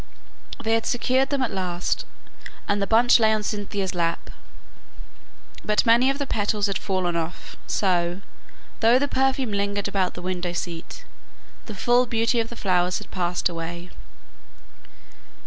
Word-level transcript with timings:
They 0.63 0.73
had 0.73 0.87
secured 0.87 1.29
them 1.29 1.43
at 1.43 1.51
last, 1.53 2.05
and 2.67 2.81
the 2.81 2.87
buds 2.87 3.19
lay 3.19 3.31
on 3.31 3.43
Cynthia's 3.43 3.93
lap, 3.93 4.31
but 5.63 5.85
many 5.85 6.09
of 6.09 6.17
the 6.17 6.25
petals 6.25 6.65
had 6.65 6.79
fallen 6.79 7.15
off; 7.15 7.55
so, 7.67 8.21
though 8.79 8.97
the 8.97 9.07
perfume 9.07 9.51
lingered 9.51 9.87
about 9.87 10.15
the 10.15 10.23
window 10.23 10.53
seat, 10.53 11.05
the 11.67 11.75
full 11.75 12.07
beauty 12.07 12.39
of 12.39 12.49
the 12.49 12.55
flowers 12.55 12.97
had 12.97 13.11
passed 13.11 13.47
away. 13.47 13.91